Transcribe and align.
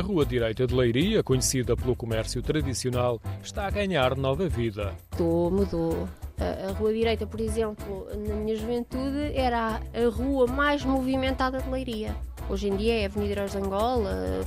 A 0.00 0.02
Rua 0.02 0.24
Direita 0.24 0.66
de 0.66 0.74
Leiria, 0.74 1.22
conhecida 1.22 1.76
pelo 1.76 1.94
comércio 1.94 2.40
tradicional, 2.40 3.20
está 3.42 3.66
a 3.66 3.70
ganhar 3.70 4.16
nova 4.16 4.48
vida. 4.48 4.94
Mudou, 5.12 5.50
mudou. 5.50 6.08
A 6.38 6.72
Rua 6.72 6.90
Direita, 6.94 7.26
por 7.26 7.38
exemplo, 7.38 8.06
na 8.26 8.34
minha 8.36 8.56
juventude, 8.56 9.30
era 9.34 9.78
a 9.92 10.08
rua 10.10 10.46
mais 10.46 10.82
movimentada 10.86 11.60
de 11.60 11.68
Leiria. 11.68 12.16
Hoje 12.48 12.68
em 12.68 12.76
dia 12.76 13.00
é 13.00 13.02
a 13.02 13.06
Avenida 13.08 13.32
Heróis 13.32 13.54
Angola, 13.54 14.40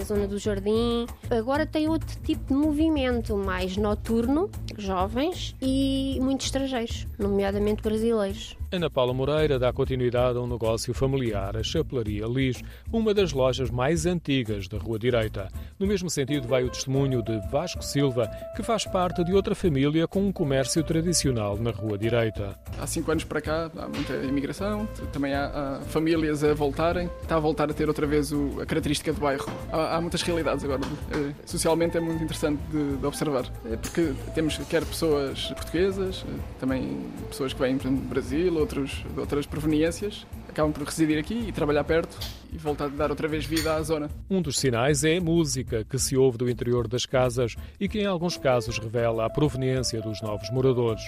a 0.00 0.04
zona 0.04 0.26
do 0.26 0.38
Jardim. 0.38 1.06
Agora 1.30 1.64
tem 1.64 1.88
outro 1.88 2.18
tipo 2.22 2.44
de 2.46 2.54
movimento, 2.54 3.36
mais 3.36 3.76
noturno, 3.76 4.50
jovens 4.76 5.54
e 5.62 6.18
muitos 6.20 6.46
estrangeiros, 6.46 7.06
nomeadamente 7.18 7.82
brasileiros. 7.82 8.56
Ana 8.70 8.90
Paula 8.90 9.14
Moreira 9.14 9.58
dá 9.58 9.72
continuidade 9.72 10.36
a 10.36 10.42
um 10.42 10.46
negócio 10.46 10.92
familiar, 10.92 11.56
a 11.56 11.62
Chapelaria 11.62 12.26
Lis, 12.26 12.62
uma 12.92 13.14
das 13.14 13.32
lojas 13.32 13.70
mais 13.70 14.04
antigas 14.04 14.68
da 14.68 14.76
Rua 14.76 14.98
Direita. 14.98 15.48
No 15.78 15.86
mesmo 15.86 16.10
sentido, 16.10 16.46
vai 16.46 16.64
o 16.64 16.68
testemunho 16.68 17.22
de 17.22 17.40
Vasco 17.50 17.82
Silva, 17.82 18.30
que 18.54 18.62
faz 18.62 18.84
parte 18.84 19.24
de 19.24 19.32
outra 19.32 19.54
família 19.54 20.06
com 20.06 20.20
um 20.20 20.30
comércio 20.30 20.82
tradicional 20.84 21.56
na 21.56 21.70
Rua 21.70 21.96
Direita. 21.96 22.58
Há 22.78 22.86
cinco 22.86 23.10
anos 23.10 23.24
para 23.24 23.40
cá 23.40 23.70
há 23.74 23.88
muita 23.88 24.14
imigração, 24.16 24.86
também 25.12 25.32
há, 25.32 25.78
há 25.78 25.80
famílias 25.82 26.44
a 26.44 26.52
voltarem, 26.52 27.08
está 27.22 27.36
a 27.36 27.40
voltar 27.40 27.70
a 27.70 27.72
ter 27.72 27.88
outra 27.88 28.06
vez 28.06 28.32
o, 28.32 28.60
a 28.60 28.66
característica 28.66 29.14
do 29.14 29.20
bairro. 29.20 29.50
Há, 29.72 29.77
há 29.78 30.00
muitas 30.00 30.22
realidades 30.22 30.64
agora. 30.64 30.80
É, 31.12 31.32
socialmente 31.46 31.96
é 31.96 32.00
muito 32.00 32.22
interessante 32.22 32.60
de, 32.70 32.96
de 32.96 33.06
observar, 33.06 33.44
é 33.70 33.76
porque 33.76 34.12
temos 34.34 34.58
quer 34.68 34.84
pessoas 34.84 35.46
portuguesas, 35.52 36.24
também 36.58 36.98
pessoas 37.28 37.52
que 37.52 37.60
vêm 37.60 37.76
do 37.76 38.08
Brasil, 38.08 38.54
outros, 38.54 39.04
de 39.12 39.20
outras 39.20 39.46
proveniências, 39.46 40.26
acabam 40.58 40.72
por 40.72 40.82
residir 40.82 41.18
aqui 41.18 41.44
e 41.46 41.52
trabalhar 41.52 41.84
perto 41.84 42.18
e 42.52 42.58
voltar 42.58 42.86
a 42.86 42.88
dar 42.88 43.10
outra 43.10 43.28
vez 43.28 43.46
vida 43.46 43.74
à 43.74 43.82
zona. 43.82 44.10
Um 44.28 44.42
dos 44.42 44.58
sinais 44.58 45.04
é 45.04 45.16
a 45.16 45.20
música 45.20 45.84
que 45.84 45.98
se 45.98 46.16
ouve 46.16 46.36
do 46.36 46.50
interior 46.50 46.88
das 46.88 47.06
casas 47.06 47.54
e 47.78 47.88
que 47.88 48.00
em 48.00 48.06
alguns 48.06 48.36
casos 48.36 48.78
revela 48.78 49.24
a 49.24 49.30
proveniência 49.30 50.00
dos 50.00 50.20
novos 50.20 50.50
moradores. 50.50 51.02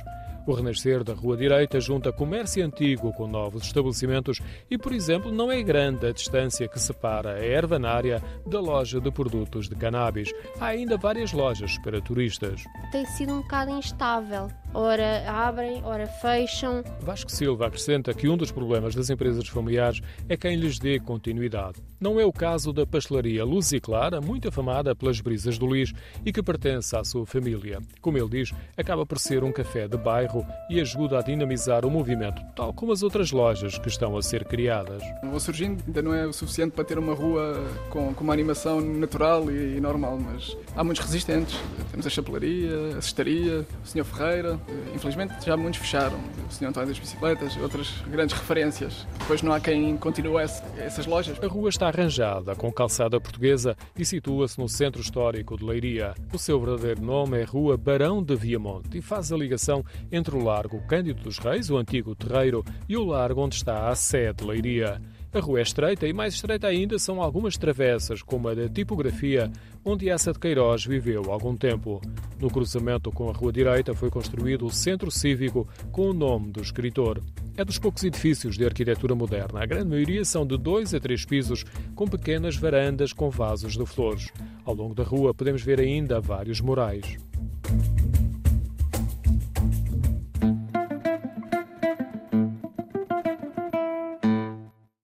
O 0.46 0.54
renascer 0.54 1.04
da 1.04 1.12
Rua 1.12 1.36
Direita 1.36 1.78
junta 1.80 2.12
comércio 2.12 2.64
antigo 2.64 3.12
com 3.12 3.26
novos 3.26 3.64
estabelecimentos 3.64 4.40
e, 4.70 4.78
por 4.78 4.92
exemplo, 4.92 5.30
não 5.30 5.52
é 5.52 5.62
grande 5.62 6.06
a 6.06 6.12
distância 6.12 6.66
que 6.66 6.80
separa 6.80 7.34
a 7.34 7.44
ervanária 7.44 8.22
da 8.46 8.58
loja 8.58 9.00
de 9.00 9.10
produtos 9.10 9.68
de 9.68 9.76
cannabis. 9.76 10.32
Há 10.58 10.66
ainda 10.66 10.96
várias 10.96 11.32
lojas 11.32 11.78
para 11.78 12.00
turistas. 12.00 12.64
Tem 12.90 13.04
sido 13.06 13.34
um 13.34 13.42
bocado 13.42 13.70
instável. 13.72 14.48
Ora 14.72 15.28
abrem, 15.28 15.82
ora 15.84 16.06
fecham. 16.06 16.82
Vasco 17.00 17.30
Silva 17.30 17.66
acrescenta 17.66 18.14
que 18.14 18.28
um 18.28 18.36
dos 18.36 18.50
problemas 18.50 18.94
das 18.94 19.10
empresas 19.10 19.39
familiares 19.48 20.00
é 20.28 20.36
quem 20.36 20.56
lhes 20.56 20.78
dê 20.78 20.98
continuidade. 20.98 21.80
Não 22.00 22.18
é 22.18 22.24
o 22.24 22.32
caso 22.32 22.72
da 22.72 22.86
pastelaria 22.86 23.44
Luz 23.44 23.72
e 23.72 23.78
Clara, 23.78 24.22
muito 24.22 24.48
afamada 24.48 24.96
pelas 24.96 25.20
brisas 25.20 25.58
do 25.58 25.66
Lis 25.66 25.92
e 26.24 26.32
que 26.32 26.42
pertence 26.42 26.96
à 26.96 27.04
sua 27.04 27.26
família. 27.26 27.78
Como 28.00 28.16
ele 28.16 28.28
diz, 28.30 28.54
acaba 28.74 29.04
por 29.04 29.18
ser 29.18 29.44
um 29.44 29.52
café 29.52 29.86
de 29.86 29.98
bairro 29.98 30.42
e 30.70 30.80
ajuda 30.80 31.18
a 31.18 31.22
dinamizar 31.22 31.84
o 31.84 31.90
movimento, 31.90 32.40
tal 32.56 32.72
como 32.72 32.92
as 32.92 33.02
outras 33.02 33.32
lojas 33.32 33.78
que 33.78 33.88
estão 33.88 34.16
a 34.16 34.22
ser 34.22 34.46
criadas. 34.46 35.02
Vou 35.22 35.38
surgindo, 35.38 35.84
ainda 35.86 36.00
não 36.00 36.14
é 36.14 36.26
o 36.26 36.32
suficiente 36.32 36.72
para 36.72 36.84
ter 36.84 36.98
uma 36.98 37.12
rua 37.12 37.62
com, 37.90 38.14
com 38.14 38.24
uma 38.24 38.32
animação 38.32 38.80
natural 38.80 39.50
e, 39.50 39.76
e, 39.76 39.80
normal, 39.80 40.18
mas 40.18 40.56
há 40.74 40.82
muitos 40.82 41.04
resistentes. 41.04 41.54
Temos 41.90 42.06
a 42.06 42.10
chapelaria, 42.10 42.96
a 42.96 43.02
cestaria, 43.02 43.66
o 43.84 43.86
Sr. 43.86 44.04
Ferreira. 44.04 44.58
Infelizmente 44.94 45.34
já 45.44 45.54
muitos 45.54 45.80
fecharam. 45.80 46.18
O 46.48 46.50
Sr. 46.50 46.68
António 46.68 46.88
das 46.88 46.98
Bicicletas, 46.98 47.58
outras 47.58 47.90
grandes 48.10 48.34
referências. 48.38 49.06
Depois 49.30 49.42
não 49.42 49.52
há 49.52 49.60
quem 49.60 49.96
continue 49.96 50.42
essas 50.76 51.06
lojas. 51.06 51.38
A 51.40 51.46
rua 51.46 51.68
está 51.68 51.86
arranjada 51.86 52.56
com 52.56 52.72
calçada 52.72 53.20
portuguesa 53.20 53.76
e 53.96 54.04
situa-se 54.04 54.58
no 54.58 54.68
centro 54.68 55.00
histórico 55.00 55.56
de 55.56 55.64
Leiria. 55.64 56.14
O 56.34 56.36
seu 56.36 56.58
verdadeiro 56.58 57.00
nome 57.00 57.40
é 57.40 57.44
Rua 57.44 57.76
Barão 57.76 58.24
de 58.24 58.34
Viamonte 58.34 58.98
e 58.98 59.00
faz 59.00 59.30
a 59.30 59.36
ligação 59.36 59.84
entre 60.10 60.34
o 60.34 60.42
Largo 60.42 60.84
Cândido 60.88 61.22
dos 61.22 61.38
Reis, 61.38 61.70
o 61.70 61.76
antigo 61.76 62.12
terreiro, 62.16 62.64
e 62.88 62.96
o 62.96 63.04
largo 63.04 63.42
onde 63.42 63.54
está 63.54 63.88
a 63.88 63.94
sede 63.94 64.42
Leiria. 64.42 65.00
A 65.32 65.38
rua 65.38 65.60
é 65.60 65.62
estreita 65.62 66.08
e 66.08 66.12
mais 66.12 66.34
estreita 66.34 66.66
ainda 66.66 66.98
são 66.98 67.22
algumas 67.22 67.56
travessas, 67.56 68.22
como 68.22 68.48
a 68.48 68.54
da 68.54 68.68
tipografia, 68.68 69.48
onde 69.84 70.10
essa 70.10 70.32
de 70.32 70.40
Queiroz 70.40 70.84
viveu 70.84 71.30
algum 71.30 71.56
tempo. 71.56 72.00
No 72.40 72.50
cruzamento 72.50 73.12
com 73.12 73.30
a 73.30 73.32
rua 73.32 73.52
direita 73.52 73.94
foi 73.94 74.10
construído 74.10 74.66
o 74.66 74.72
Centro 74.72 75.08
Cívico 75.08 75.68
com 75.92 76.10
o 76.10 76.12
nome 76.12 76.50
do 76.50 76.60
escritor. 76.60 77.22
É 77.56 77.64
dos 77.64 77.78
poucos 77.78 78.02
edifícios 78.04 78.56
de 78.56 78.64
arquitetura 78.64 79.14
moderna. 79.14 79.62
A 79.62 79.66
grande 79.66 79.88
maioria 79.88 80.24
são 80.24 80.46
de 80.46 80.56
dois 80.56 80.94
a 80.94 81.00
três 81.00 81.24
pisos, 81.24 81.64
com 81.94 82.06
pequenas 82.06 82.56
varandas 82.56 83.12
com 83.12 83.30
vasos 83.30 83.76
de 83.76 83.84
flores. 83.84 84.30
Ao 84.64 84.74
longo 84.74 84.94
da 84.94 85.02
rua 85.02 85.34
podemos 85.34 85.62
ver 85.62 85.80
ainda 85.80 86.20
vários 86.20 86.60
murais. 86.60 87.18